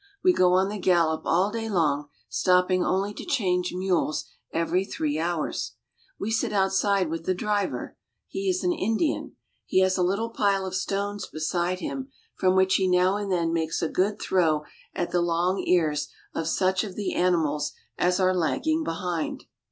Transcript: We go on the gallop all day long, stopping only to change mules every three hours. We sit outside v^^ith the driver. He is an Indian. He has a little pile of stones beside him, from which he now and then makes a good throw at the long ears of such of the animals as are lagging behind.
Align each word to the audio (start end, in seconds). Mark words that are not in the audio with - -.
We 0.23 0.33
go 0.33 0.53
on 0.53 0.69
the 0.69 0.79
gallop 0.79 1.21
all 1.25 1.51
day 1.51 1.69
long, 1.69 2.07
stopping 2.27 2.83
only 2.83 3.13
to 3.13 3.23
change 3.23 3.71
mules 3.71 4.25
every 4.51 4.83
three 4.83 5.19
hours. 5.19 5.73
We 6.19 6.31
sit 6.31 6.51
outside 6.51 7.05
v^^ith 7.07 7.25
the 7.25 7.35
driver. 7.35 7.95
He 8.27 8.49
is 8.49 8.63
an 8.63 8.73
Indian. 8.73 9.35
He 9.63 9.81
has 9.81 9.99
a 9.99 10.01
little 10.01 10.31
pile 10.31 10.65
of 10.65 10.73
stones 10.73 11.27
beside 11.27 11.81
him, 11.81 12.11
from 12.35 12.55
which 12.55 12.77
he 12.77 12.87
now 12.87 13.15
and 13.15 13.31
then 13.31 13.53
makes 13.53 13.83
a 13.83 13.89
good 13.89 14.19
throw 14.19 14.63
at 14.95 15.11
the 15.11 15.21
long 15.21 15.59
ears 15.67 16.07
of 16.33 16.47
such 16.47 16.83
of 16.83 16.95
the 16.95 17.13
animals 17.13 17.73
as 17.95 18.19
are 18.19 18.33
lagging 18.35 18.83
behind. 18.83 19.43